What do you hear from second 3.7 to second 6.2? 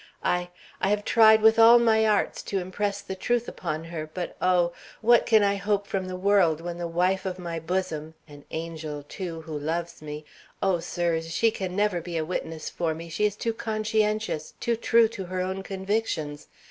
her, but oh, what can I hope from the